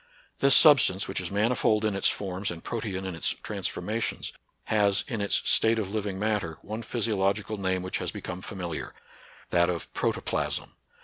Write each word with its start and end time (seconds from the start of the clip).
This 0.39 0.55
substance, 0.55 1.07
which 1.07 1.21
is 1.21 1.29
manifold 1.29 1.85
in 1.85 1.95
its 1.95 2.09
forms 2.09 2.49
and 2.49 2.63
protean 2.63 3.05
in 3.05 3.13
its 3.13 3.29
trans 3.43 3.67
formations, 3.67 4.33
has, 4.63 5.03
in 5.07 5.21
its 5.21 5.43
state 5.45 5.77
of 5.77 5.91
living 5.91 6.17
matter, 6.17 6.57
one 6.63 6.81
physiological 6.81 7.57
name 7.59 7.83
which 7.83 7.99
has 7.99 8.09
become 8.09 8.41
familiar, 8.41 8.95
that 9.51 9.69
o? 9.69 9.77
protoplasm. 9.93 10.71